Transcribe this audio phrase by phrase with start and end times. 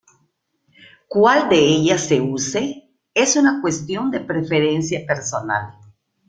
[1.07, 5.75] Cuál de ellas se use, es una cuestión de preferencia personal.